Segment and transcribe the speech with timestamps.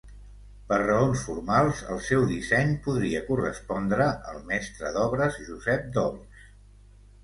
[0.69, 6.47] Per raons formals el seu disseny podria correspondre al mestre d'obres Josep Dols.